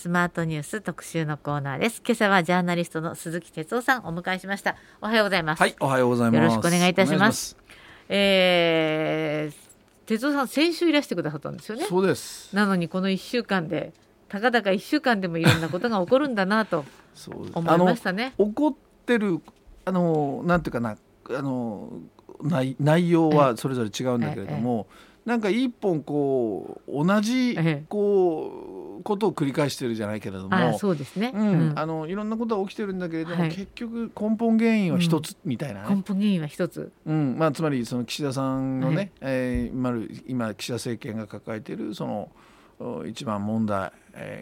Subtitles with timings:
[0.00, 2.00] スマートニュース特集のコーナーです。
[2.02, 4.76] 今朝はジャーナリストの鈴木哲夫さんお迎えしました。
[5.02, 5.60] おはようございます。
[5.60, 6.40] はいおはようございます。
[6.40, 7.54] よろしくお願いいたします。
[8.08, 11.84] えー、哲夫さん先週いらしてくださったんですよね。
[11.84, 12.56] そうです。
[12.56, 13.92] なのにこの1週間で
[14.30, 16.86] たかだか1週間でもいろんなことが起こるんだなと
[17.52, 18.32] 思いましたね。
[18.38, 18.74] 怒っ
[19.04, 19.42] てる
[19.84, 20.96] あのなんていうかな
[21.28, 21.92] あの
[22.40, 24.86] 内内容はそれぞれ違うんだけれども、
[25.26, 27.58] なんか一本こう同じ
[27.90, 37.36] こうことを繰り返してるじゃないけれどもそうですね、うんあのいろんなことが起きてるんだけれども、結局根本原因は一つみたいな、根本原因は一つ、うん。
[37.38, 39.94] まあ、つまりその岸田さんのね、はえ今
[40.26, 42.30] 今岸田政権が抱えているその
[43.06, 43.92] 一番問題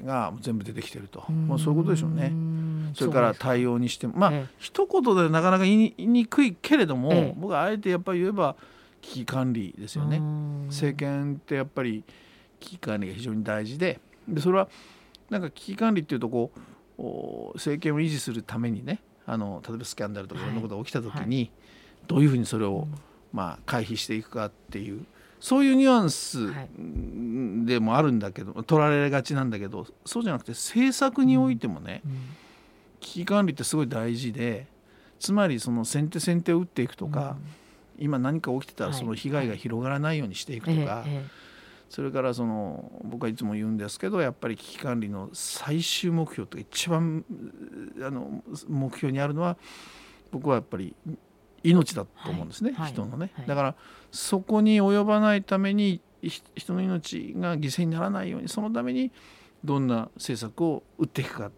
[0.05, 2.33] が全部出てきてると、まあ、そういうことでしょうね。
[2.95, 4.15] それから対応にしても。
[4.17, 8.57] まあ、ええ、一言でなかなか言いにくいけれども、え、僕はあえてやっぱり言えば
[9.03, 10.21] 危機管理ですよね。
[10.69, 12.05] 政権ってやっぱり
[12.61, 14.69] 危機管理が非常に大事ででそれは
[15.31, 16.53] なんか危機管理っていうとこ
[16.99, 17.03] う
[17.55, 20.47] 政権を維持するためにねあの例えばスキャンダルとかい。
[20.47, 21.51] ろんなことが起きた時に、はい、
[22.07, 22.89] どういうふうにそれを、
[23.33, 25.05] まあ、回避していくかっていう
[25.41, 26.53] そういうニュアンス
[27.67, 32.03] でもあるんだけど、取られがちなんだけどそうじゃなくて政策においてもね、
[32.99, 34.67] 危機管理ってすごい大事で
[35.21, 37.37] つまりその先手先手を打っていくとか、
[37.99, 41.05] うん、今何か起きてたらその被害が広がらないようにしていくとか、
[41.89, 47.25] それからその僕はいつも言うんですけどやっぱり危機管理の最終目標と一番
[48.03, 49.57] あの目標にあるのは
[50.31, 50.95] 僕はやっぱり
[51.63, 53.75] 命だと思うんですね、はい、人のね、はい、だから
[54.13, 59.11] そこに及ばないために人の命が犠牲にならないようにそのために
[59.65, 61.51] どんな政策を打っていくか。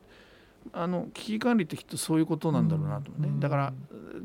[0.74, 3.72] あの危機管理ってきっとそういうことなんだろうなとね、うん、だから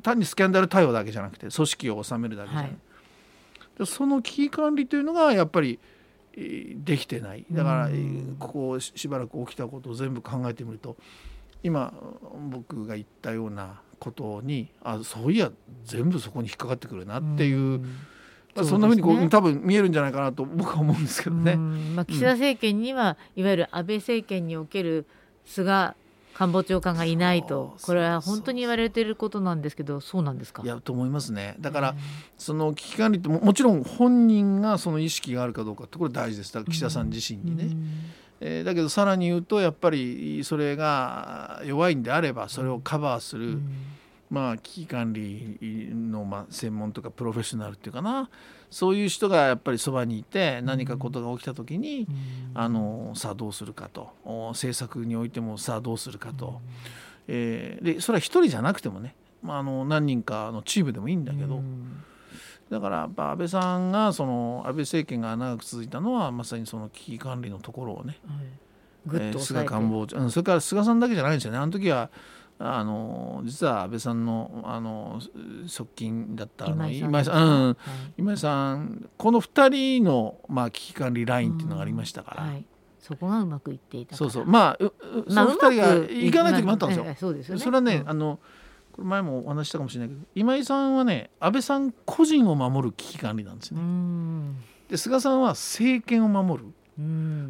[0.03, 2.71] 単にスキャンダル対応だけじゃなくて組織を治めるだけじゃない、
[3.77, 5.79] はい、その危機管理というのがやっぱり
[6.35, 7.89] できてないだから
[8.39, 10.97] ここしばらく起きたことを全部考えてみると
[11.63, 11.93] 今
[12.49, 15.51] 僕が言ったようなことにあそういや
[15.85, 17.57] 全部そこに引っかかってくるなっていう。
[17.57, 17.97] うん
[18.63, 21.57] そんなふうにこう、ね、多分見えるんじゃないかなと僕は思うんですけどね。
[21.57, 25.05] まあ、岸田政権には、うん、いわゆる安倍政権における
[25.43, 25.93] 菅
[26.37, 27.77] 官房長官がいないと。
[27.81, 30.63] これは本当に言われていることなんですけどそうなんですか？
[30.63, 31.55] いやと思いますね。
[31.59, 31.95] だから、
[32.37, 36.53] その危機管理ってももちろん本人がその意識があるかどうかってこれ大事です。
[36.53, 37.63] だから岸田さん自身にね。
[37.63, 37.89] うん。
[38.41, 43.69] えー、だけどさらに言うとやっぱりそれが弱いんであればそれをカバーする、うん。
[44.29, 45.59] まあ、危機管理
[45.93, 48.29] の、まあ、専門とかプロフェッショナルっていうかな
[48.75, 54.09] そういう人がやっぱりそばにいて何かことが起きた時に、うん、あのさあどうするかと。
[54.49, 56.55] 政策においてもさあどうするかと、うん、
[57.29, 61.55] えー、でそれは一人じゃなくてもね、まあ、あの何人かのチームでもいいんだけど。
[61.55, 62.03] うん。
[62.69, 69.17] だからやっぱ安倍さんがその安倍政権が長く続いたのはまさにその危機管理のところをね、はい。
[69.21, 71.59] えー、菅官房長それから菅さんだけじゃないんですよね。
[71.59, 72.09] あの時は
[72.57, 75.19] あの実は安倍さんのあの
[75.67, 77.77] 側近だった今井さん、うん、
[78.17, 82.43] 今井さんこの2人の、まあ、危機管理ラインっていうのがありましたから。
[82.43, 82.65] はい、
[82.99, 84.45] そこがうまくいっていたそうそう。
[84.45, 84.93] まあう、
[85.27, 87.15] まあ、その2人が行かない時もあったんですよ。
[87.19, 87.61] そうですよね。
[87.61, 88.39] それはね、うん、あの
[88.93, 93.81] これ前もお話したかもしれないけど今井さんはね安倍さん個人を守る危機管理なんですね。
[94.89, 96.69] で菅さんは政権を守る。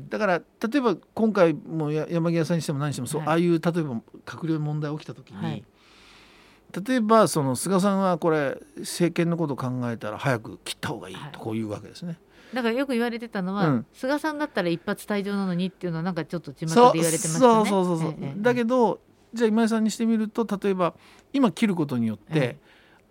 [0.10, 3.72] だから例えば今回も山際さんにしても何にしてもそう、はい、ああいう例えば
[4.26, 5.64] 閣僚問題起きた時に、はい、
[6.88, 12.18] 例えばその菅さんはこれ政権のことを考えたら早く切った方がいいとこういうわけですね。
[12.54, 17.40] だからよく言われてたのは、うん、菅さんだったら一発退場なのにっていうのはなんかちょっと巷で言われてましたね。
[17.40, 19.00] そうそうそうそう、ええ、だけど
[19.34, 20.96] じゃあ今井さんにしてみると例えば
[21.34, 22.58] 今切ることによって、え、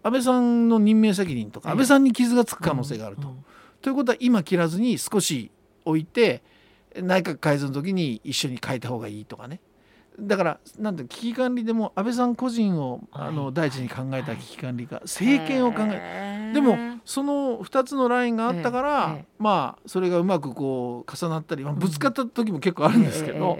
[0.03, 3.23] 安倍さんの任命責任とか、安倍さんに傷がつく可能性があると。
[3.23, 3.45] うんうん、
[3.83, 5.51] ということは今切らずに少し
[5.85, 6.43] 置いて
[6.97, 9.61] 内閣改造の時に一緒に変えた方がいいとかね。
[10.19, 23.59] だからなんて危機管理でも安倍さん個人をあの第一に考えた危機管理か、政権を考えでもその2つのラインがあったから、まあそれがうまくこう重なったり、まあ、ぶつかった時も結構あるんですけど、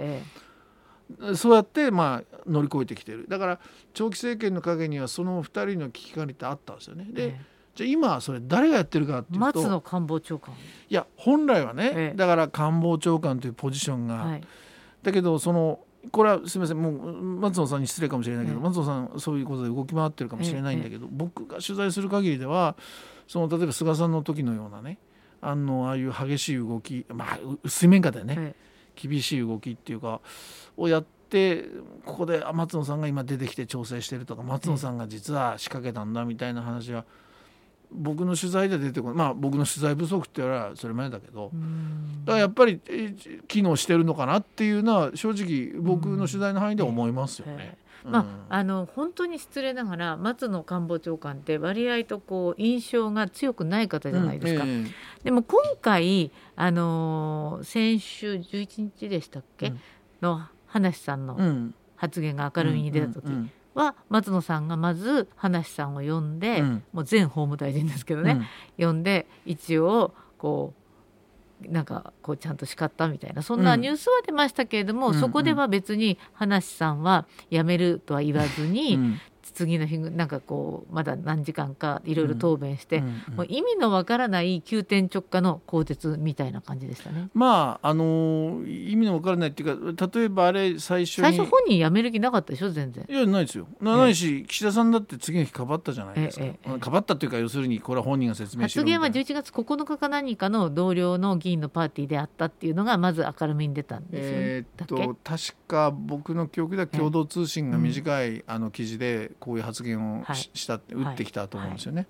[1.35, 3.25] そうやってまあ乗り越えてきてる。
[3.27, 3.59] だから
[3.93, 7.05] 長期政権の陰にはその2人の危機管理ってあったんですよね。
[7.11, 7.37] で、
[7.75, 10.55] じゃあ今それ誰がやってるかっていうと松野官房長官。
[10.89, 14.41] いや本来はね、ええ、だから官房長官というポジションが、はい、
[15.03, 15.79] だけどその
[16.11, 22.75] これはすみませんもう松野さんに失礼かもしれないけど、え、松野さんそういうことで動き回ってるかもしれないんだけど、僕が取材する限りでは
[23.27, 24.97] その例えば菅さんの時のようなね
[25.41, 28.55] あのああいう激しい動きまあ水面下でね、
[28.95, 30.21] 厳しい動きっていうか
[30.77, 31.65] をやって
[32.05, 37.03] ここで松野さんが今出てきて調整してるとか松野さんが実は仕掛けたんだみたいな話は。
[37.95, 39.17] 僕の取材では出てこない。
[39.17, 41.51] まあ僕の取材不足って言われそれ前だけど。
[41.53, 42.25] うん。
[42.25, 43.13] だからやっぱりえ
[43.47, 47.77] 機能してるのかなっていうのは正直僕の取材の範囲では思いますよね。
[48.03, 48.25] まうん。
[48.25, 54.63] あ、あの本当に失礼ながら松野官房長官って割合とこう印象が強くない方じゃないですか。
[54.63, 54.85] うん。
[54.85, 54.91] え
[55.23, 59.79] でも今回、あのー先週11日でしたっけ、うん。
[60.21, 63.25] の葉梨さんの発言が明るみに出た時。
[63.25, 66.83] うんは、松野さんがまず葉梨さんを呼んで、うん。
[66.93, 70.85] もう前法務大臣ですけどね、呼んで一応こう
[71.71, 73.81] なんかこうちゃんと叱ったみたいなそんなうん。
[73.81, 75.13] ニュースは出ましたけれども、うん。
[75.19, 79.19] そこでは別に葉梨さんは辞めるとは言わずうに、ん
[79.55, 87.29] 次の日なんかこうまだ何時間かいろいろ答弁して、うんうんもう意味のわからない急転直下の更迭みたいな感じでしたね。
[87.33, 93.05] まああのー意味のわからないっていうか例えばあれ最初に最初本人辞める気なかったでしょ全然。
[93.07, 93.67] いやないですよ。
[93.81, 96.79] ないし、岸田さんだって次の日かばったじゃないですか。
[96.79, 99.41] かばったっていうか要するにこれは本人が説明し発言はろみたいな。
[99.41, 104.37] 11月9日か何かの同僚の議員のパーティーであったっていうのがまず明るみに出たんですよね。
[104.37, 110.37] えーっと確か僕の記憶では共同通信が短い、あの記事でこういう発言をし,、はい。
[110.53, 112.07] したって打ってきたと思うんですよね。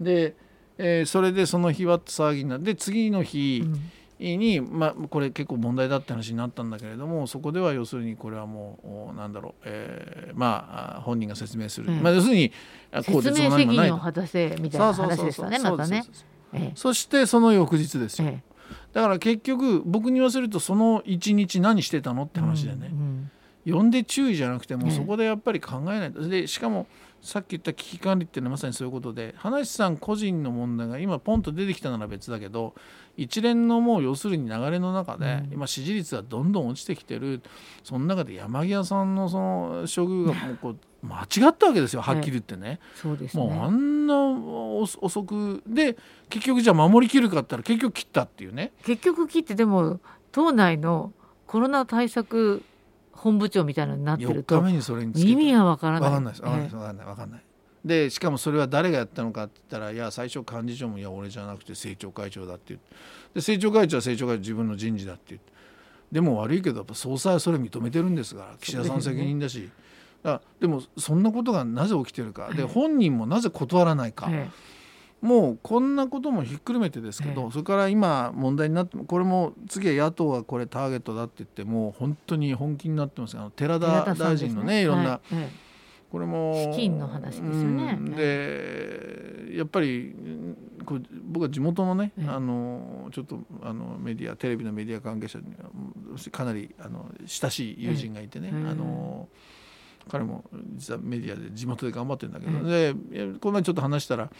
[0.00, 0.36] で、
[0.78, 3.80] えーそれでその日は騒ぎになって次の日うん。
[4.18, 12.02] に、まあ、これ結構問題だって話になったんだけれどもそこでは要するにこれはもうおなんだろう、えーまああ本人が説明する、うん。
[12.02, 12.52] まあ、要するに
[12.92, 13.98] あ更説迭明責任をも何もないと。
[13.98, 16.04] 果たせみたいな話でしたねまたね。
[16.52, 16.72] ええ。
[16.76, 18.42] そしてその翌日ですよ、え
[18.92, 22.88] だから結局僕に言わせるとその一日何してたのってえ話でね。
[22.90, 23.05] う、ん
[23.68, 26.86] 呼んで注意じゃなくてもええそこでやっぱり考えないとでしかも
[27.20, 32.74] さっき言った危機管理っていうのはまさにそういうことで花石さん個人の問題が今ポンと出てきたなら別だけど
[33.16, 37.40] 一連のもう要するに流れの中で、うん今支持率がどんどん落ちてきてる
[37.82, 40.76] その中で山際さんのその処遇がもうこう
[41.06, 42.78] 間違ったわけですよはっきり言ってね。
[42.94, 43.76] そうですもうあね。
[43.76, 45.96] んな遅遅くで
[46.28, 48.72] 結局じゃあ守りきるかったら結局切ったっていうね。
[48.84, 49.98] 結局切ってでも
[50.30, 51.12] 党内の
[51.46, 52.62] コロナ対策
[53.26, 56.10] 本部長みたいなのになって4ると日目にそれにつけて意味はわからない。
[56.10, 56.42] わかんないです。
[56.42, 56.76] わかんないです。
[56.76, 57.06] わかんない。
[57.06, 57.40] わかんない。
[57.84, 62.96] でしかもそれは誰がやったのかって言ったらいや最初幹事長もいや俺じゃなくて政調会長だって言ってで
[63.36, 65.52] 政調会長は政調会長自分の人事だって言って
[66.10, 69.70] でも悪いけどやっぱ総裁はそれ認めてるんですから岸田さん責任だし
[70.24, 74.48] だからでもそんなことがなぜ起きてるかではい本人もなぜ断らないか、え
[75.26, 77.50] もうこんなこともひっくるめてですけど、ええ。
[77.50, 83.36] それから今問題になってこれも次は野党がこれターゲットだって言ってもう本当に本気になってます。
[83.36, 84.84] あの寺え田大臣のねい。
[84.84, 85.50] ろんな、はいえ。
[86.10, 87.98] これも資金の話ですよね。
[87.98, 88.12] うん。
[88.12, 92.28] でやっぱりうんこう僕は地元のね、ええ。
[92.28, 95.46] あのちょっとあのメディアテレビのメディア関係者に
[96.30, 98.70] かなりあの親しい友人がいてね、ええ。
[98.70, 99.28] あの
[100.08, 100.44] 彼も
[100.76, 102.94] 実はメディアで地元で頑張ってるんだけど、で
[103.40, 104.30] この前ちょっと話したら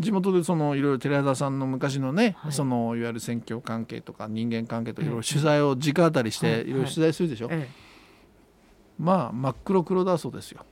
[0.00, 2.52] 地元でそのいろいろ寺田さんの昔のね、はい。
[2.52, 6.64] そのいわゆる選挙関係とか人間関係とかいろいろ取材を直当たりしはい。
[6.64, 7.84] ていろいろ取材するでしょ、ええ
[8.98, 10.64] まあ真っ黒黒だそうですよ。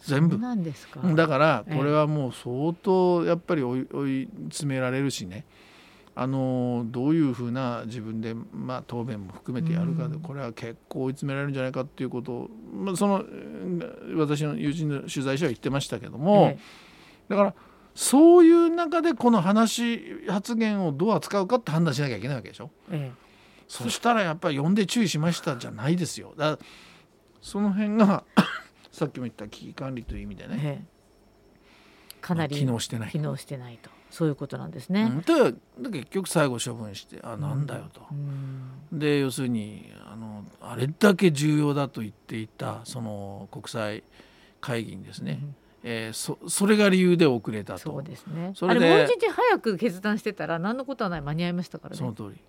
[0.00, 0.34] 全部。
[0.34, 1.00] そうなんですか。
[1.00, 1.76] だからええ。
[1.76, 5.44] これはもう相当やっぱり追い追い詰められるしね。
[6.14, 10.20] あのどういうふうな自分で、まあ、答弁も含めてやるかでうん。
[10.20, 13.80] これは結構追い詰められるんじゃないかっていうことを、まあ、そのうん
[14.18, 16.58] 私の友人の取材者は言ってましたけども、え。
[17.30, 17.54] だから
[17.94, 22.70] そういう中でこの話発言をどう扱うかって判断しなきゃいけないわけでしょ。
[22.90, 23.22] ええ。
[23.68, 26.34] そしたらやっぱり呼んで注意しましたじゃないですよ。
[26.36, 26.58] だ
[27.40, 28.24] その辺が
[28.92, 30.84] さっきも言った危機管理という意味でね、ええ。
[32.20, 33.10] かなり機能してない。
[33.10, 33.90] 機能してないと。
[34.10, 35.04] そういうことなんですね。
[35.04, 35.54] うん、で
[35.90, 38.98] 結局最後処分してあなんだよと、うん。
[38.98, 44.04] で要するにあのあれだけ重要だと言っていたその国際
[44.60, 45.40] 会議にですね、
[45.84, 47.78] えーそそれが理由で遅れたと。
[47.78, 48.52] そうですね。
[48.54, 51.98] それであれもう一日早く決断してたら何のことはない間に合いましたからね。
[51.98, 52.40] その通り。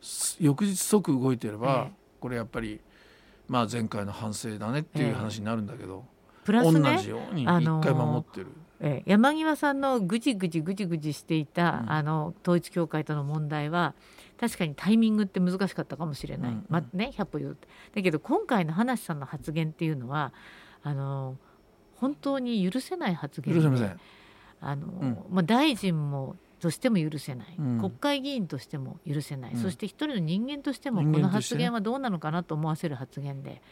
[0.00, 1.92] す翌日即動いてれば、ええ。
[2.20, 2.80] これやっぱり、
[3.48, 6.04] まあ、前回の反省だねっていう話になるんだけど、
[6.44, 8.46] プラ同スねじように一あのー回守ってる、
[8.80, 11.92] ええ山際さんのぐじぐじぐじぐじしていた、うん。
[11.92, 13.94] あの統一教会との問題は
[14.40, 20.32] 確かにタイミングって難しかったかもしれない、うんまね、100歩言うとだけど今回の葉梨さんの発言っていうのは
[20.82, 21.36] あの
[22.00, 24.00] 本当に許せない発言で許せません。
[24.60, 25.24] あの、ん。
[25.30, 27.78] まあ、大臣もとしても許せない、うん。
[27.78, 29.60] 国会議員としても許せない、うん。
[29.60, 33.62] そして一人の人間としても人この発言はどうなのかなと思わせる発言で。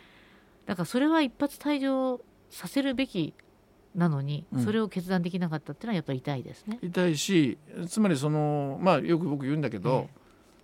[0.67, 2.21] だからそれは一発退場
[2.51, 3.35] させるべき
[3.95, 4.65] なのに、うん。
[4.65, 6.79] それを決断できなかったっていうのはやっぱり痛いですね。
[6.83, 10.09] 痛いしつまりそのまあよく僕言うんだけど、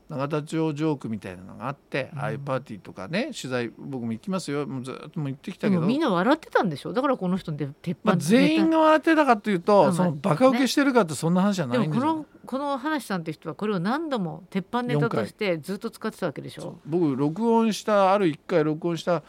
[0.08, 4.66] 永田町ジョークみたいなのがあって、ああいうパーティーとかね取材僕も行きますよ。
[4.66, 5.80] もうずっともう行ってきたけど。
[5.80, 6.92] でもみんな笑ってたんでしょ？
[6.92, 16.78] だからこの人で鉄板まあ、全員が笑ってたかというと、まあそのバカ受けしてるかってそんな話じゃなでもこいんですよ、のこの話さんって人はこれを何度も鉄板ネタとしてずっと使ってたわけでしょ？
[16.84, 19.23] 僕録音したある1回録音した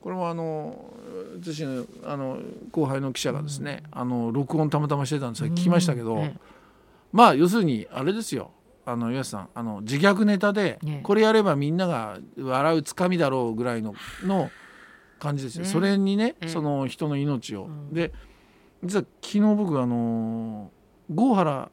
[0.00, 0.92] これもあの
[1.40, 2.38] 私のあの
[2.70, 5.50] 後輩の記者がですね、あの録音たまたましてたんですよ。
[5.50, 6.36] 聞きましたけど、うんえ。
[7.12, 8.50] まあ要するにあれですよ
[8.84, 14.50] あの岩瀬さんあの自虐ネタで、ねこれやればみんなが笑うつかみだろうぐらいのの
[15.18, 15.68] 感じですよ、ね。
[15.68, 16.48] それにね、ええ。
[16.48, 17.94] その人の命を、うん。
[17.94, 18.12] で
[18.82, 20.72] 実は昨日僕あの
[21.08, 21.70] 郷原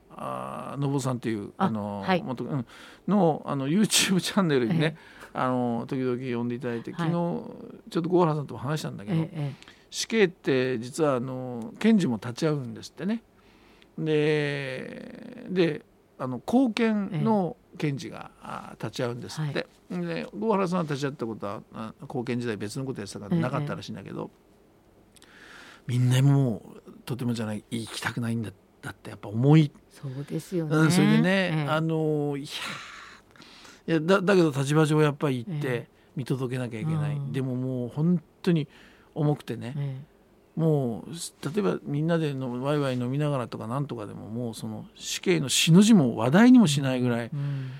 [0.79, 2.21] 信夫さんっていうああの、はい。
[2.21, 2.65] 元うん
[3.07, 7.09] のあの YouTube チャンネルにね、えあの時々呼んでいただいてはい。
[7.09, 9.53] 昨日ちょっと郷原さんとも話したんだけど、ええ。
[9.89, 13.23] 死刑って実はあの検事も立ち会うんですってね。
[13.97, 15.81] でで
[16.19, 19.65] あの貢献の検事があ立ち会うんですって。
[19.89, 23.41] で郷原さんは立ち会ったことはあ貢献時代別のことやってたからええ。
[23.41, 24.29] なかったらしいんだけど、
[25.87, 31.69] みんなもうとてもじゃない行きたくないんだだってやっぱ思い、そうですよね、うん、それでね、ええ。
[31.69, 32.47] あのいや
[33.87, 37.31] いやだだけど立場上やっぱり行ってえ見届けなきゃいけない、うん。
[37.31, 38.67] でももう本当に
[39.15, 40.01] 重くてね、え
[40.59, 41.11] もう
[41.47, 47.39] 例えばみんなでのワイワイ飲みながらとかなんとかでももうその死刑の死の字も話題にもしないぐらいえ、うん。
[47.39, 47.71] うん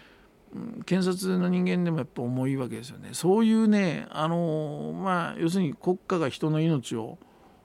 [0.85, 3.09] 検察の人間でもやっぱ重いわけですよね。
[3.11, 7.19] そういうねあのまあ要するに国家が人の命を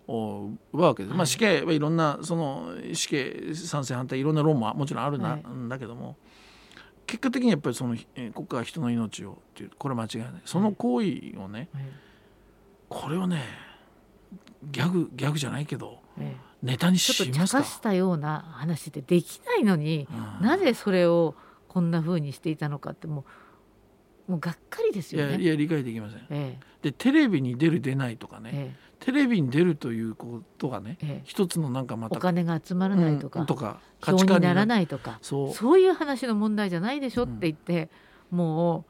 [0.08, 1.18] お奪うわけです、はい。
[1.18, 5.40] まあ死刑はいろんなその死刑賛成反対いろんな論ももちろんあるな、はい。
[5.48, 6.16] んだけども
[7.06, 10.42] 結果的にやっぱりそのえー国家が人の命をっていうこれは間違いない。
[10.44, 11.06] その行為
[11.38, 11.92] をねえ
[12.88, 13.44] これをね
[14.70, 16.54] ギャグギャグじゃないけどええ。
[16.62, 20.08] ネタにえちょっと茶しますか化したような話ってできないのに、
[20.40, 20.46] うん。
[20.46, 21.34] なぜそれを
[21.68, 23.24] こんな風にしていたのかっても
[24.28, 25.32] うもうがっかりですいよね。
[25.34, 26.26] やいや理解できません。
[26.30, 28.84] えでテレビに出る出ないとかね、ええ。
[29.00, 37.90] テレビに出るということがね一つのなんかまたお金が集まらないとか、うんとか票にならいないとかそうそういう話の問題じゃないでしょって言って、
[38.30, 38.86] も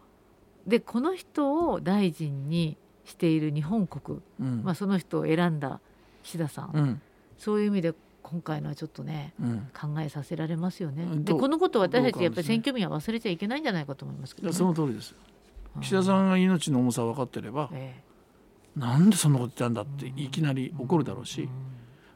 [0.66, 4.62] うでこの人を大臣にしている日本国、うん。
[4.64, 5.80] まあ、その人を選んだ
[6.22, 7.02] 岸田さん、うん。
[7.38, 9.68] そういう意味で今回のはちょっとねうん。
[9.78, 11.06] 考えさせられますよね。
[11.22, 15.14] でこのことを私たちやっぱり選挙民は忘れちゃいけないんじゃないかと思いますけど、ね、その通りです。
[15.76, 15.82] うん。
[15.82, 18.00] 岸田さんが命の重さ分かってればえ
[18.76, 21.48] なんでそんなこと言ったんだっていきなりえ怒るだろうしん。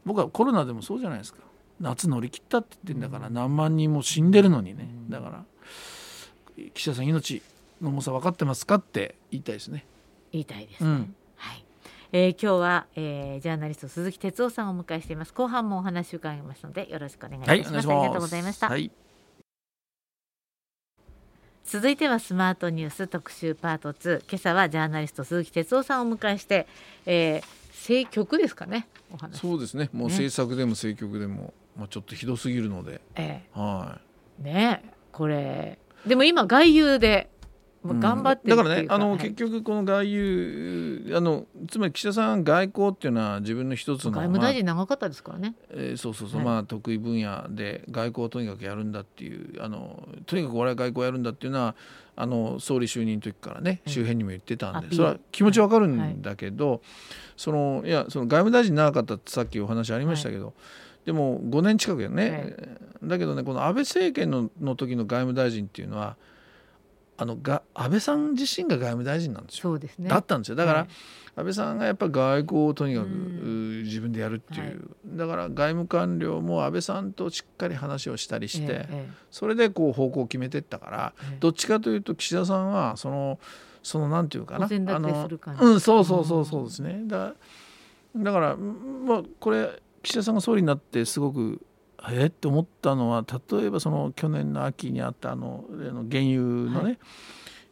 [0.05, 1.41] 僕はコロナでもそうじゃないですか。
[1.81, 4.89] 夏乗り切ったって言ってんだから何万人も死んでるのにね。
[4.91, 5.11] うん。
[5.11, 5.45] だから
[6.75, 7.43] 岸田さん命
[7.81, 9.85] の重さ分かってますかって言いたいですね
[10.33, 10.91] 言いたいですね。
[10.91, 11.15] うん。
[11.37, 11.65] はい。
[12.13, 15.33] えー今日は、えージャーナリスト鈴木哲夫さんをお迎えしています。
[15.35, 17.89] 後半もお話を伺いますのでよろしくお願いいたします。
[17.89, 18.69] ありがとうございました。
[18.69, 18.91] はい。
[21.65, 26.67] 続いてはスマートニュース特集パート2今朝はジャーナリスト鈴木哲夫さんをお迎えして、
[27.05, 29.39] えー、政局ですかねお話。
[29.39, 29.91] そうですね。
[29.93, 30.15] もうね。
[30.15, 34.83] 政策でも政局でも、まあ、ちょっとひどすぎるので、えはーね
[35.13, 35.79] これ。
[36.07, 37.29] でも今外遊で
[37.85, 39.19] 頑張ってるだからねあの、はい。
[39.19, 46.47] 結局この外遊あのつまり岸田さん外交っていうのは自分の一つの外務大臣長かったですからね、まあえーそうそうそう、はい。
[46.47, 51.77] まあ得意分野で外交をとにかくやるんだっていうあのとにかく俺は外交やるんだっていうのは
[52.17, 53.93] あの総理就任の時からねうん。
[53.93, 56.83] 周辺にも言ってたんで、それは気持ちわかるんだけど、
[57.37, 60.53] そのいやその外務大臣長かったってさっきお話ありましたけど、
[61.07, 63.09] でも5年近くよね、はい。
[63.09, 66.17] だけどねこの安倍政権のの時の外務大臣っていうのは
[67.21, 69.63] あのが安倍さん自身が外務大臣なんですよ。
[69.63, 70.09] そうですね。
[70.09, 70.55] だったんですよ。
[70.55, 70.89] だから、はい。
[71.35, 73.83] 安倍さんがやっぱり外交をとにかく、うん。
[73.83, 75.17] 自分でやるっていう、はい。
[75.17, 81.37] だから外務官僚も安倍さんとしっかり話をしたりして、ええそれでこう方向を決めてったからええ。
[81.41, 83.41] どっちかというと岸田さんはその
[83.83, 85.29] そのなんていうかなあの
[85.61, 87.03] うんそうそうそうそうですね。
[87.07, 87.35] だ
[88.17, 91.61] だからうんまあこれ岸田さんが総理になってすごく
[92.11, 95.65] えって思ったのは例えばその去年の秋にあったあの
[96.11, 96.41] 原油
[96.71, 96.97] のね、は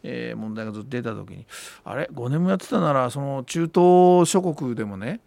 [0.03, 1.47] えー問題がずっと出た時に
[1.85, 5.21] あれ？5年もやってたならその中東諸国でもね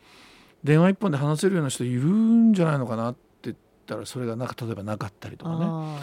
[0.63, 5.57] 電話一本で話せるような人いるんじゃないのかなって言ったらそれがなんか例えばなかったりとかね。
[5.61, 5.99] あ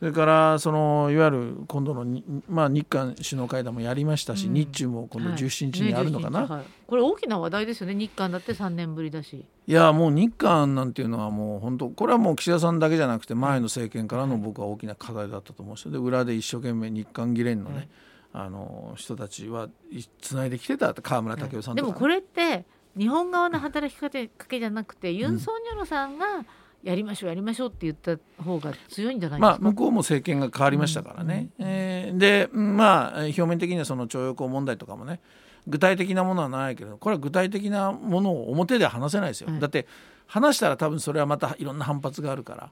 [0.00, 4.54] それからそのいわゆる今度のに、まあ、日韓首脳会談もやりましたし、うん。
[4.54, 5.38] 日中も今度はい。
[5.38, 6.64] 17日にあるのかな、ね17はい。
[6.86, 7.94] これ大きな話題ですよね。
[7.94, 9.44] 日韓だって3年ぶりだし。
[9.66, 15.90] いやもう日韓なんていうのはもう本当これはもう岸田さんだけじゃなくて前の政権からの僕は大きな課題だったと思うんですよ。
[15.90, 17.88] で裏で一生懸命日韓議連のね、はい。
[18.32, 21.86] あの人たちはいつないできてた河村武雄さんとか。
[21.86, 22.64] ね、でもこれって
[22.96, 26.44] 日本側の働きかけじゃなくて、ユン・ソンニョルさんが
[26.82, 31.66] やりましょうやりましょうって言った方が強いんじゃないですか、まあ向こうも政権が変わりましたからね、うん。
[31.66, 35.20] えーーでまあ表面的にはその徴用工問題とかもね
[35.66, 39.86] 具体的なものはないけどこれは具体的なものを表では話せないですよ、うんだって
[40.26, 42.70] 話したら多分それはまたいろんな反発があるから。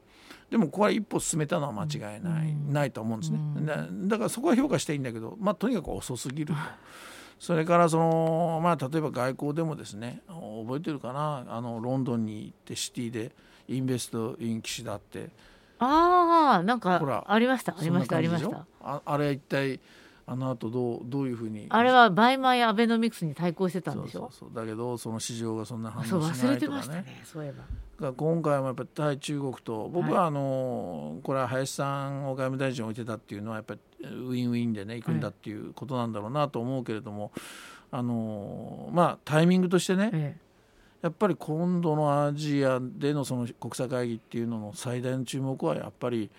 [0.48, 2.72] でもここは一歩進めたのは間違いない、うん。
[2.72, 3.66] ないと思うんですね、うん。
[3.66, 6.54] だだからそこは評価していいんだけど、まあ、とにかく遅すぎる。
[6.54, 6.60] と。
[7.38, 11.44] それからその、まあ、例えば外交でもですね覚えてるかな？
[11.48, 13.32] あのロンドンに行ってシティで
[13.68, 15.30] Invest in 岸田って。
[15.78, 18.66] ああなんほらかありましたありましたありました。
[18.82, 19.78] ああれは一体
[20.26, 21.66] あの後どうどういうふうに？
[21.68, 24.20] あれは buy my アベノミクスに対抗してたんでしょ？
[24.20, 24.54] そうそうそう。
[24.54, 28.08] だけどその市場がそんな反応しそう忘れてないとかねましたねそういえば。
[28.08, 37.32] が今回もやっぱり対中国と僕はあの、これは林さんを外務大臣を置いてたっていうのはやっぱりウィンウィンでね行くんだっていうことなんだろうなと思うけれども、
[37.90, 40.36] あのまあタイミングとしてねえ
[41.02, 46.30] やっぱり今度のアジアでのその国際会議っていうのの最大の注目はやっぱり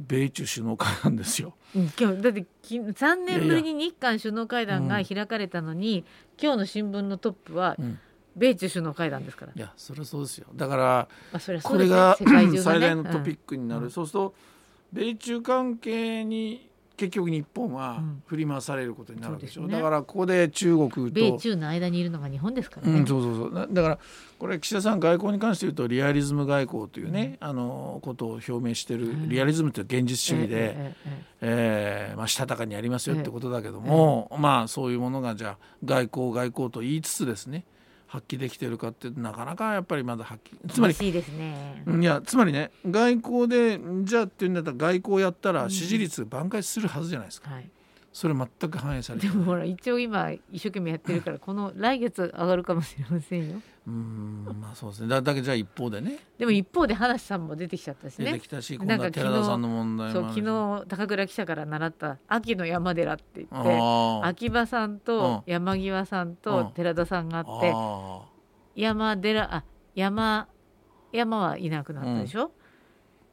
[0.00, 1.54] 米中首脳会なんですよ。
[1.74, 6.04] えうん今日だってき3年ぶりに日韓首脳会談が開かれたのに
[6.40, 7.98] 今日の新聞のトップはうん。
[8.36, 10.46] 米中首脳会談ですから、いやそれはそうですよ。
[10.54, 11.78] だからまあ、それはそうね。
[11.78, 12.16] これが、
[12.52, 14.34] ね、最大のトピックになる、うんそうすると
[14.92, 16.67] 米中関係に
[16.98, 18.22] 結局日本はうん。
[18.26, 19.82] 振り回されることになるわけでしょ、そうですね。
[19.82, 23.54] だからここで中国と米中の間にいるのが日本ですからね、うん、そうそうそう。
[23.54, 23.98] だだから
[24.38, 29.28] これ岸田さん外交に関して言うとリアリズム外交というね、あのことを表明してる、うん。
[29.28, 30.96] リアリズムって現実主義で、ええ
[31.40, 37.64] ええーまあ、したたかにやりますよってことだけども、まあそういうものがじゃあ外交外交と言いつつですね
[38.08, 47.68] 発揮できてるかってなかなかやっぱりまだ発揮えつまりいですね、いやつまりね外交でじゃあっていうんだったら外交やったら支持率挽回するはずじゃないですか、はい、
[48.18, 53.60] それ全く反映されてでもほら一応今一生懸命やってるからこの来月上がるかもしれませんよ。
[53.86, 55.08] うーんまあそうですね。
[55.08, 56.18] だだけどじゃあ一方でね。
[56.36, 63.80] でも一方で話さんも出てきちゃったし出てねきたし、なんか今度は寺田さんの問題そうもある昨し日高倉記者から習った秋の山寺って言って
[64.24, 66.36] 秋葉さんと山際さんうん。
[66.38, 68.22] と寺田さんがあってあ
[68.74, 70.48] 山寺あ山
[71.12, 72.50] 山はいなくなったでしょ、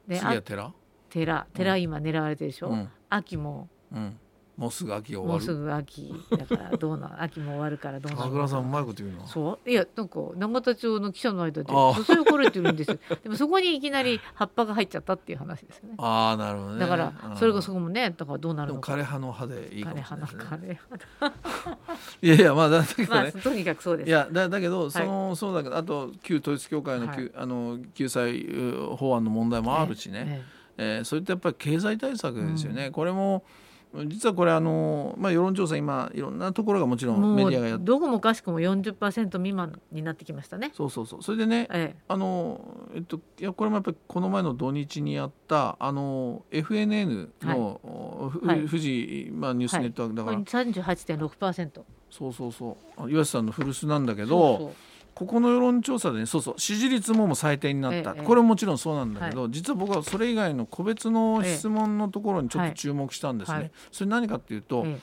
[0.06, 0.72] ーであ次は寺？
[1.10, 1.46] 寺。
[1.52, 2.88] 寺今狙われてるでしょ、うん。
[3.10, 4.16] 秋もうん
[4.56, 9.70] もうすぐ秋が終もうすわるぐ秋だからどうな秋も終わるからどうな高倉さんうまいこと言うなそう。
[9.70, 12.98] いやなんか永田町の記者の間でああ女性怒られてるんですよ。
[13.22, 15.94] でもそこにいきなり葉っぱが入っちゃったっていう話ですよね。
[15.98, 16.80] ああなるほどね。
[16.80, 17.36] だからうん。
[17.36, 18.94] それがそこもねだからどうなるのか。
[18.94, 20.80] 枯葉の葉でいいか枯もしれないね。
[21.20, 21.36] 葉の枯
[21.70, 21.86] 葉。
[22.22, 24.08] いやいやまあだだけどね、まあとにかくそうです。
[24.08, 27.30] いやだだけどその、そうだけどあと旧統一教会の,、はい。
[27.36, 30.44] あの救済う法案の問題もあるしね、
[30.78, 31.00] ええ。
[31.02, 33.44] ーそれってやっぱり経済対策ですよね、これも
[34.06, 37.82] 実はこれあの、まあ、世論調査今いろんなところがもちえろんメもディアがやって。
[37.82, 40.70] うどこもかしくも40%未満になってきましたね。
[40.74, 41.22] そうそうそう。
[41.22, 42.60] それでねえあの
[42.94, 47.80] えっといやこれもやっぱりこの前の土日にやったあの FNN の、
[48.32, 48.66] ふはい。
[48.66, 51.80] フジ、まあ、ニュースネットワークだから、えこれ38.6%
[52.10, 53.02] そうそうそう。
[53.02, 54.74] あ岩瀬さんの古巣なんだけどそうそう
[55.16, 63.54] ここの世論調査でねそうそう支持率ももう最低になった、ええこれももちろんそうなんだけど、実は僕はそれ以外の個別の質問のところにちょっと注目したんですね。
[63.54, 63.62] はい。
[63.64, 65.00] はいそれ何かっていうと、ええ。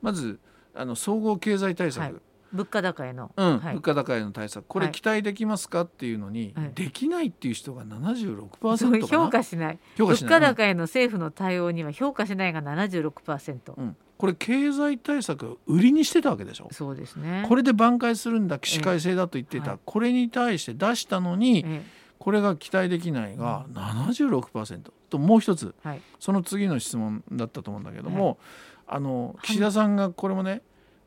[0.00, 0.38] まず
[0.72, 2.14] あの総合経済対策、はい。
[2.52, 3.74] 物価高への、うんはい。
[3.74, 4.64] 物価高への対策。
[4.66, 4.92] これはい。
[4.92, 6.72] 期待できますかっていうのに、はい。
[6.72, 9.06] できないっていう人がそう76%かな？
[9.08, 9.78] 評価しない。
[9.96, 16.68] 評価しない物価高への政府の対応には評価しないが76%、うんうんこれ経済対策を売りにしてたわけでしょ。
[16.72, 17.44] そうですね。
[17.48, 21.82] これで挽回するんだ起死回生だと言ってた、はいこれに対して出したのに、え
[22.18, 26.00] これが期待できないが76%ともう一つえはい。
[26.18, 28.38] その次の質問だったと思うんだけども、
[28.86, 30.62] あの岸田さんがこれもね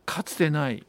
[0.05, 0.85] かつてない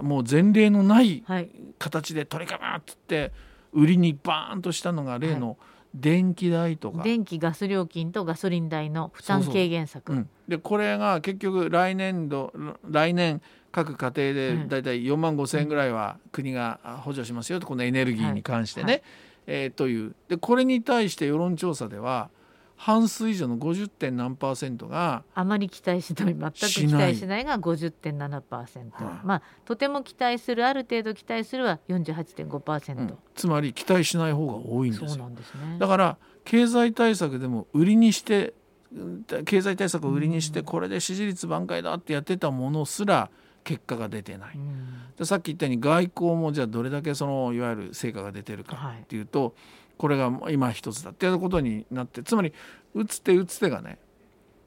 [0.00, 1.50] もう前例のないはい。
[1.78, 3.32] 形で取り組むっつって
[3.72, 5.58] 売りにバーンとしたのが例の
[5.94, 7.02] 電気代とか。
[7.02, 10.12] 電気ガス料金とガソリン代の負担軽減策。
[10.12, 12.52] うん、でこれが結局来年度
[12.90, 14.68] 来年各家庭でうん。
[14.68, 18.84] だいたい4万5千円ぐらいは国があ補助しますよとこのエネルギーに関してね。
[18.84, 19.02] はいはい。
[19.46, 20.14] えーという。
[20.28, 22.30] でこれに対して世論調査では
[22.76, 23.88] 半数以上の 50.
[23.88, 27.10] 点何パーセントがあまり期待しない全く期しない。
[27.12, 29.26] 待しないが50.7%、はい。
[29.26, 33.18] まあとても期待するある程度期待するは48.5%、うん。
[33.34, 35.78] つまり期待しない方が多いんですそうよなんですね。
[35.78, 38.54] だから経済対策でも売りにして
[38.94, 43.30] うん経済対策を売りにしてこれで支持率挽回だってやってたものすら
[43.64, 44.56] 結果が出てない。
[44.56, 44.98] うん。
[45.16, 49.54] でさっき言ったように外交もじゃあどれだけそのいわゆる成果が出てるかはいっていうと、
[49.98, 52.52] これが今一つだっていうことになってつまり
[52.94, 53.98] 打つ手打つ手がね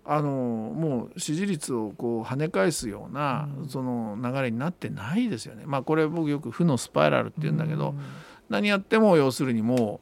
[0.09, 3.69] あのもう支持率をこう跳ね返すようなうん。
[3.69, 5.63] その流れになってないですよね。
[5.65, 7.99] まあこれ僕よく負のスパイラルって言うんだけど、うん。
[8.47, 9.99] 何やっても要するにも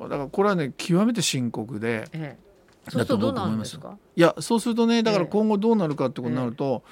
[0.00, 2.36] うだからこれはね極めて深刻でえ
[2.88, 3.96] そうするとどうなるんですか？
[4.16, 6.82] いやそうするとねだから今後どうなるかってことになると、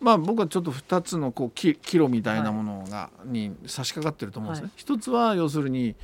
[0.00, 4.66] えー、まあ僕はちょっと2つのこう岐路みたいなものが、はい、に差し掛かってると思うんですね。
[4.66, 5.96] はい、一つは要するに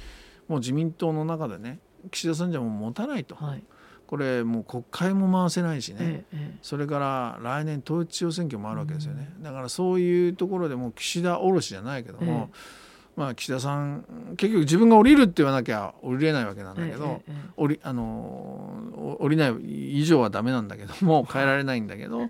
[0.48, 1.78] もう自民党の中でね
[2.10, 3.62] 岸田さんじゃもう持たないと、はい、
[4.06, 17.22] これもう国会も回せないしね、ええ、それから来年統一地方選挙もあるわけですよね、うん、だからそういうところでも岸田おろしじゃないけども、え、まあ、岸田さん結局自分が降りるって言わなきゃ降りれないわけなんだけど、
[17.56, 22.28] 降りあの降りない以上はダメなんだけども変えられないんだけど。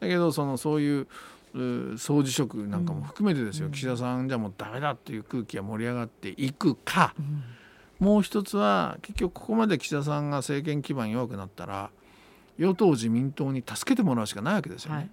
[0.00, 1.06] だけどそのそういう
[1.96, 7.14] 総辞職なんかも含めてですよ、うん、岸田さんじゃもうダメだっていう空気が盛り上がっていくか。
[7.18, 7.44] うん。
[8.04, 11.90] もう一つは結局ここまで岸田さんが政権基盤弱くなったら
[12.58, 14.96] 与党自民党に助けてもらうしかないわけですよね。
[14.96, 15.10] はい、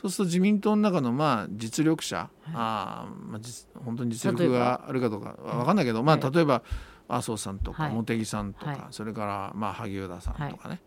[0.00, 3.40] そうすると自民党の中のまあ実力者、はい、あまあ、
[3.84, 6.62] 本当に実力があるかどうか分かんないけど、まあ、例えば
[7.08, 10.80] 麻生さんとか茂木さんとか、それからまあ萩生田さんとかね、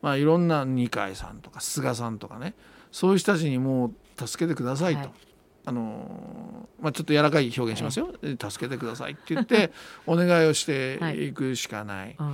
[0.00, 2.54] まあ、いろんな二階さんとか菅さんとかね。
[2.90, 3.94] そういう人たちにもう
[4.26, 5.10] 助けてくださいと。
[5.64, 9.70] あのまあ、ちょっと柔らかい表現しますよ、はい、助けてくださいって言って
[10.06, 12.14] お願いをしていくしかない。
[12.16, 12.32] はい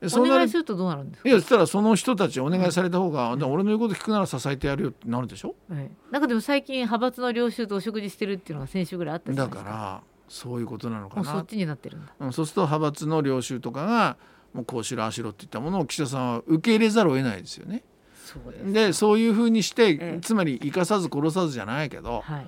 [0.00, 1.28] うん、そお願いするとどうなるんですか？
[1.28, 9.70] いやそしたらその人たちお願いされた方が、うん、俺の言うこと聞くなら支えてやるよってなるでしょ、はい、なんかでも最近派閥の領袖とお食事してるっていうのが先週ぐらいあったじゃないですか。
[9.70, 11.24] だからそういうことなのかな。
[11.24, 14.16] そっちになってるんだ、うん、そうすると派閥の領袖とかが
[14.54, 17.84] もうこうしろああしろっていったものを岸田さんは受け入れざるを得ないですよね。
[18.32, 22.46] そうでそういうふうにして、ええ、つまり生かさず殺さずじゃないけど、はい。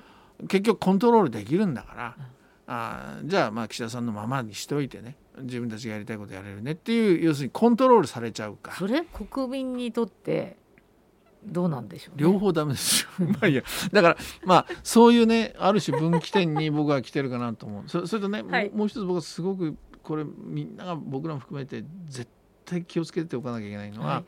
[0.49, 2.17] 結局コントロールできるんだから、
[2.67, 8.73] あじゃあまあ岸田さんのままにしておいてね自分たちがやりたいことやれるねっていう要するにコントロールされちゃうか。
[8.73, 10.57] それ国民にとって
[11.45, 13.09] どうなんでしょう、ね、両方ダメですよ。
[13.29, 17.89] まあいいやだからまあそういうねある種分岐点に僕は来てるかなと思う。
[17.89, 22.29] そそれとね、はい、もう一つ僕はすごくこれみんなが僕らも含めて絶
[22.65, 24.25] 対気をつけておかなきゃいけないのは、はい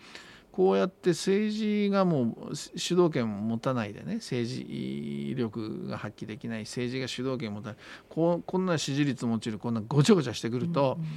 [0.57, 7.77] こうやって政治がもう主導権を持たないでね政治力が発揮できない政治が主導権を持たない
[8.09, 11.09] ここんな支持率も落ちるこんなごちゃごちゃしてくると、うんうん、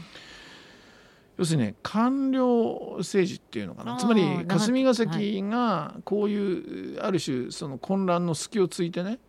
[1.38, 9.20] 要するにね官僚政治っていうのかなつまり霞が関がこういう、ある種その混乱の隙をついてね、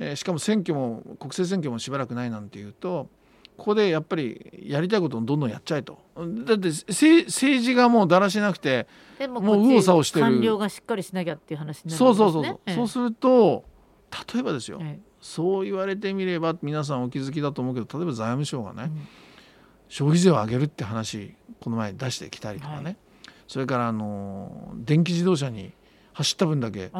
[0.00, 3.08] えー、しかも選挙も国政選挙もしばらくないなんていうと。
[3.56, 5.98] ここでやっぱりやりたいことをどんどんやっちゃえと。
[6.16, 8.86] だって政治がもうだらしなくて
[9.28, 10.24] もう右往左往してる。
[10.24, 13.64] 官僚がしっかりしなきゃっていう話になる、ね、そうそうそうそう、ええ、そうすると
[14.32, 19.08] 例えばですよ、え、そう言われてみれば皆さんお気づきだと思うけど例えば財務省がね、うん、
[19.88, 22.96] 消費税を上げるって話この前出してきたりとかね、はい、
[23.46, 25.72] それからあの電気自動車に
[26.12, 26.90] 走った分だけ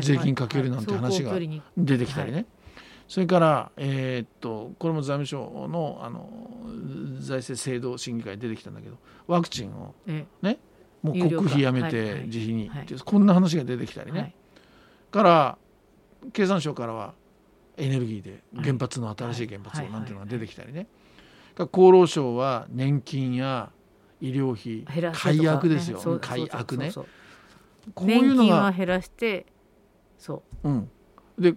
[0.00, 1.32] 税金かけるなんて話が
[1.76, 2.46] 出てきたりね、
[3.14, 6.28] それから、えー、っとこれも財務省のあの
[7.20, 8.96] 財政制度審議会出てきたんだけど
[9.28, 9.94] ワクチンを
[10.42, 10.58] ね、
[11.00, 14.34] もう国費やめて自費に、はいはい、こんな話が出てきたりね、はい、
[15.12, 15.58] から
[16.32, 17.14] 経産省からは
[17.76, 20.88] エネルギーで原発の新しい原発をなんていうのが出てきたりね、
[21.56, 23.70] 厚労省は年金や
[24.20, 26.90] 医療費解約ですよ、ね、解約ね。
[27.94, 29.46] こういうのが減らして
[30.18, 30.90] そう、うん、
[31.38, 31.54] で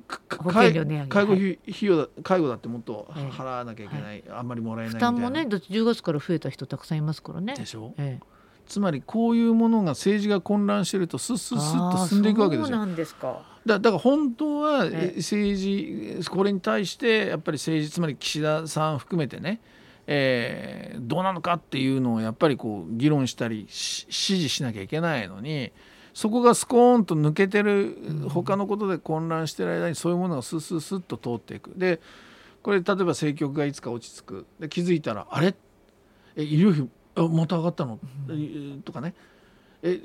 [1.08, 5.12] 介護費用だ介護だってもっと払わなきゃいけない、あんまりもらえないみたいな。
[5.12, 7.54] 負担もねだって10月から増えた人たくさんいますからね。
[7.56, 8.26] でしょ、ええ、
[8.68, 12.78] つまりこういうものが政治が混乱してるとスッスッスッと進んでいくわけですよ。
[12.78, 13.44] なんですか。
[13.66, 19.62] だだから本当は政治これに対してやっぱり政治つまり岸田さん含めてね
[20.08, 24.08] えー、どうなのかっていうのをやっぱりこう議論したり支
[24.40, 25.74] 持しなきゃいけないのに
[26.17, 27.95] そこがスコーンと抜けてる
[28.30, 31.73] 他のことで混乱してる間にそういうものがスッスッスッと通っていく。
[31.75, 32.01] で
[32.63, 34.45] これ例えば政局がいつか落ち着く。
[34.60, 35.53] で気づいたらあれ？
[36.36, 37.99] え医療費あまた上がったの、
[38.30, 39.13] うん、とかね。
[39.84, 39.99] え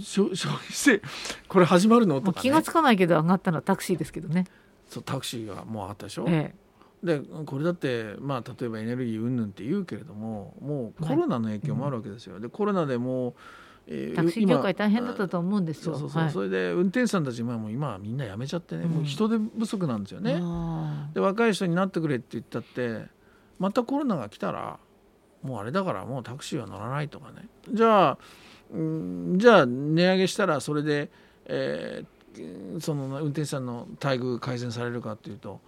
[0.00, 0.36] 消費
[0.70, 1.02] 税
[1.48, 2.20] これ始まるの？
[2.20, 4.44] とか、ね、気が付かないけど上がったのはタクシーですけどね。
[4.88, 6.54] そうタクシーがもうあったでしょ、え
[7.02, 13.34] え、でこれだってまあ例えばエネルギー云々って言うけれどももうコロナの影響もあるわけですよ、はい、でコロナでもう
[13.86, 15.94] えー、タクシー業界大変だったと思うんですよ。
[15.94, 20.40] そうそうそう、はい、それで運転手さんたちも今はみんな辞めちゃってね、うん、もう人手不足なんですよね。
[21.14, 23.06] で若い人になってくれって言ったって
[23.58, 24.78] またコロナが来たら
[25.42, 28.18] もうあれだからもうタクシーは乗らないとかねじゃあ、
[28.72, 31.10] うん、じゃあ値上げしたらそれで、
[31.46, 35.60] えー、その運転手さんの待遇改善されるかっていうと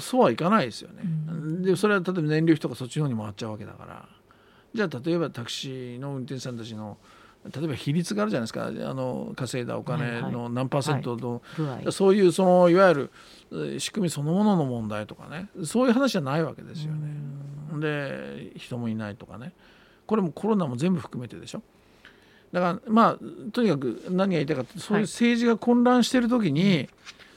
[0.00, 1.02] そうはいかないですよね。
[1.02, 4.08] うん、でそれは例えば燃料費とかそっちの方に回っちゃうわけだから。
[4.74, 6.98] じゃあ例えばタクシーの運転手さんたちの
[7.44, 8.66] 例えば比率があるじゃないですか。
[8.66, 11.84] あの稼いだお金の何パーセントの、はい。
[11.84, 13.10] はい、そういうそのいわゆ
[13.52, 15.48] る仕組みそのものの問題とかね。
[15.64, 17.10] そういう話じゃないわけですよね。
[17.80, 19.52] で人もいないとかね。
[20.06, 21.62] これもコロナも全部含めてでしょ。
[22.52, 26.88] だからまあとにかく何が言いたいかってそういう政治が混乱してる時に、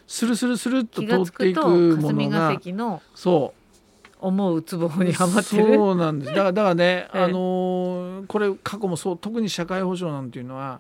[0.06, 1.60] スルスルスルっと通っていく
[1.98, 2.58] ものが
[3.14, 3.67] そう
[4.20, 5.76] 思うツボにはまってる？
[5.76, 6.32] そうなんです。
[6.32, 10.80] だからだからね、 あのー、これ過去もそう特に社会保障なんていうのは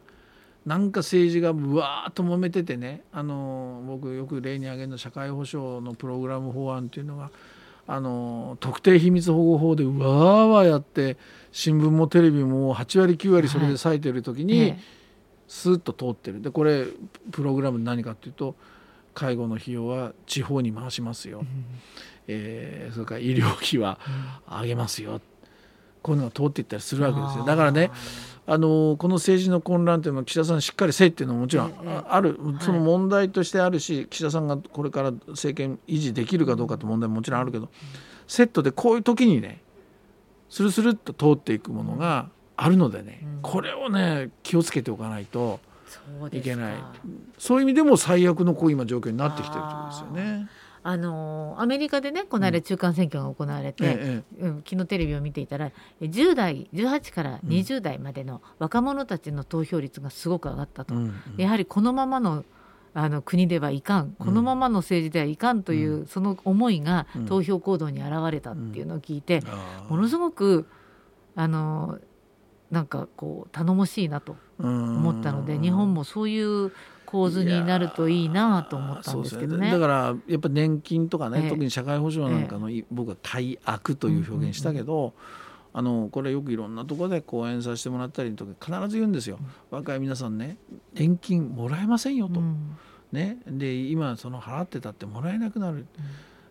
[0.66, 7.32] なんか政治がぶわーっと揉めててね、あのー、僕よく例に挙げるの社会保障のプログラム法案っていうのが
[7.88, 11.18] あの特定秘密保護法でうわーわーやって
[11.52, 14.76] 新聞もテレビも8割9割それで割いてる時に、
[15.48, 16.42] スーッと通ってる。
[16.42, 16.86] でこれ
[17.32, 18.56] プログラム何かっていうと
[19.18, 21.66] 介護の費用は地方に回しますよ、うん、
[22.28, 24.00] えー、それから医療費は
[24.50, 25.22] 上げますよ、うん、
[26.02, 27.46] こういうのが通っていったりするわけですよ。
[27.46, 27.92] だからね
[28.50, 31.74] あのこの政治の混乱というのは岸田さんしっかりせいっていうのはもちろん
[32.08, 37.70] ある、その問題としてあるし、岸田さんがこれから政権維持できるかどうかって問題ももちろんあるけど
[38.26, 39.62] セットでこういう時にね
[40.50, 45.60] スルスルっと通っていくものがあるのでね、これをね気をつけておかないと
[46.32, 46.76] いけない。
[47.38, 50.50] そういう意味でも最悪のこう今状況になってきてるということですよね。
[50.88, 62.46] あのアメリカでねこの間中間選挙が行われて、うんうん、昨日テレビを見ていたら10代18から20代までの若者たちの投票率がすごく上がったと、うんうん、やはりこのままの
[62.94, 64.16] あの国ではいかん。
[64.18, 69.44] このままの政治ではいかんという、その思いが投票行動に現れたっていうのを聞いて、
[69.88, 70.66] ものすごく
[71.36, 72.00] あの
[72.72, 76.72] なんかこう頼もしいなと思ったので日本もそういう
[77.08, 85.14] 構図になるといいなと思ったんですけどね、ね、だからやっぱ年金とかね、え特に社会保障なんかの、え、僕は改悪という表現したけど、うんうんうん
[85.78, 89.38] あのこれよくいろんなところで講演させてもらったりとか必ず言うんですよ、
[89.72, 90.58] うん、若い皆さんね
[90.96, 92.76] 年金もらえませんよと、うん、
[93.12, 95.86] ね、で今その払ってたってもらえなくなる、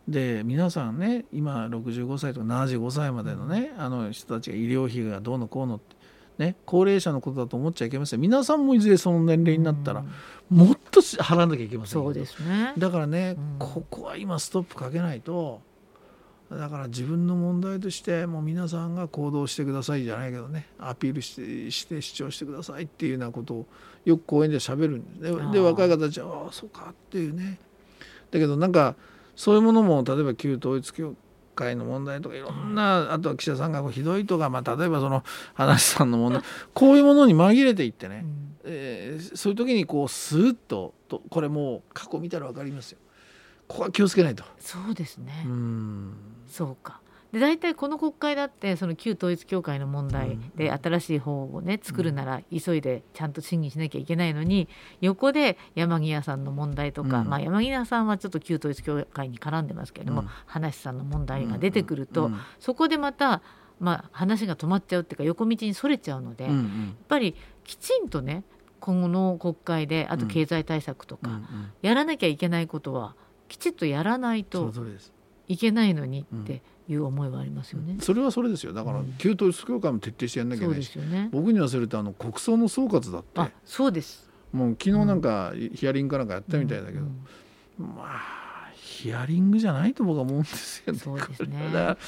[0.07, 5.96] うん、で皆さんね今65歳とか75歳までのねあの人たちが医療費がどうのこうのって
[6.39, 8.21] ね、高齢者のことだと思っちゃいけません。
[8.21, 10.05] 皆さんもいずれその年齢になったら、
[10.51, 15.61] もっと払わなきゃいけませんそうです、ね、だからね、うん、ここは今ストップかけないと
[16.51, 23.67] だから自分の問題としてもう皆さんが行動してくださいじゃないけどねアピールしてして主張してくださいっていうようなことを
[24.05, 27.59] よく講演でしゃべるんですねで若い方たちはああそうかっていうね。
[28.31, 28.95] だけどなんか
[29.35, 31.15] そういうものも例えば旧統一教
[31.57, 36.43] 会の問題とかいろんなあとは岸田さんがひどいとか、まあ、例えばその話さんの問題
[36.75, 42.99] こういうものに紛れていってね、うん、えー、そういう時にこうスーッととこれもう過去見たら分かりますよ。
[43.69, 44.45] ここは気をつけないと。
[44.61, 45.45] そうですね。
[45.47, 46.15] うん
[46.47, 47.01] そうか。
[47.37, 54.69] で大体この国会だってその旧統一教会の問題で新しい法をね作るなら急いでちゃんと審議しなきゃいけないのに
[55.03, 63.43] 横で山際さんの問題とか、まあ、山際さんはちょっと旧統一教会に絡んでますけれども、葉梨さんの問題が出てくると、そこでまた
[63.79, 66.55] まあ、話が止まっちゃうっていうか横道にそれちゃうので、やっ
[67.09, 68.45] ぱりきちんとね
[68.81, 71.43] 今後の国会であと経済対策とか、
[71.83, 73.15] やらなきゃいけないことは
[73.49, 74.73] きちっとやらないと
[75.49, 77.97] いけないのにっていう思いはありますよね。
[78.01, 78.73] それはそれですよ。
[78.73, 83.53] だから、旧統一教会も徹底してやんなきゃいけないし、ね、僕に言わせるとあの国葬の総括だって。
[83.65, 84.29] そうです。
[84.53, 87.07] もう昨日なんか、ヒアリングかなんかやったみたいだけど、うん
[87.81, 90.99] うん、まあヒアリングじゃないと僕は思うんですよね。
[90.99, 91.71] そうですね。
[91.73, 91.99] だか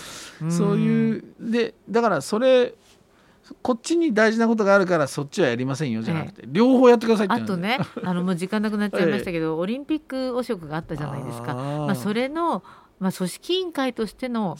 [0.40, 2.74] らそういうでだからそれ
[3.62, 11.54] こっちに大事なことがあるからそっちはやりませんよじゃなくて、ええ、両方やってくださいってあとねあのもう時間なくなっちゃいましたけど、 え、オリンピック汚職があったじゃないですか。
[11.54, 12.62] まあ、それの
[13.00, 14.56] まあ、組織委員会としての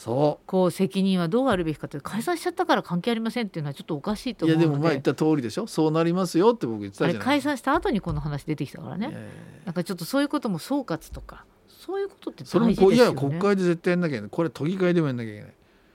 [0.47, 4.67] こう責任はどうあるべきかという解散しちゃったから関係ありませんっていうのはちょっとおかしいと思うので。
[4.67, 12.75] いやでもまあ言った通りでしょそうなりますよって僕言ってたじゃ解散した後にこの話出てきたからね、えー、なんかちょっとそういうことも総括とかそういうことって大事ですよね。
[12.75, 14.31] それもいや国会で絶対やんなきゃいけない。
[14.31, 15.55] これ都議会でもやんなきゃいけない。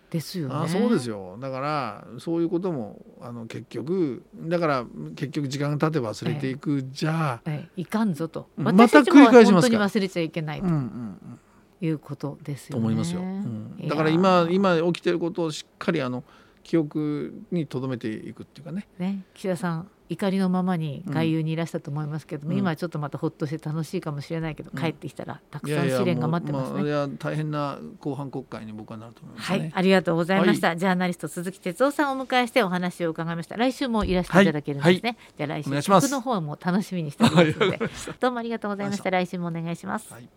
[0.10, 0.56] ですよね。
[0.56, 1.38] あそうですよ。
[1.40, 8.48] だからそういうこともあの結局だから結局時間が経てば忘れていく、えじゃあ、ええ、いかんぞと。
[8.56, 10.68] また繰り返します本当に忘れちゃいけないと。
[10.68, 11.40] うんうんうん
[11.86, 12.80] いうことですよね。
[12.80, 13.22] 思いますよ。
[13.22, 16.24] うん、だから今今起きてることをしっかりあの
[16.64, 18.88] 記憶に留めていくっていうかね。
[18.98, 26.84] ね岸田さん怒りのままに外遊にいらしたと思いますけども、うん、今はちょっとまたほっとして楽しいかもしれないけど、うん、帰ってきたらたくさん試練が待ってますね。
[26.84, 33.58] いや大変な後半国会に僕はなると思います、ね、はい、ありがとうございました、はい、ジャーナリスト鈴木哲夫さんをお迎えしてお話を伺いました。
[33.58, 35.10] 来週もいらしていただけるんですね。
[35.10, 37.80] はい、じゃあ来週曲の方も楽しみにしておりますので、
[38.20, 39.10] どうもありがとうございました。
[39.10, 40.14] 来週もお願いします。
[40.14, 40.30] はい